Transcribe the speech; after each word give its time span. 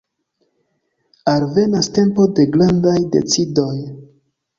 Alvenas 1.33 1.89
tempo 1.97 2.25
de 2.39 2.45
grandaj 2.55 2.95
decidoj. 3.17 3.75